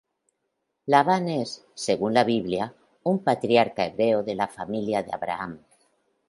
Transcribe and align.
Labán 0.87 1.29
es, 1.29 1.63
según 1.75 2.15
la 2.15 2.23
Biblia, 2.23 2.73
un 3.03 3.23
patriarca 3.23 3.85
hebreo 3.85 4.23
de 4.23 4.33
la 4.33 4.47
familia 4.47 5.03
de 5.03 5.13
Abraham. 5.13 5.63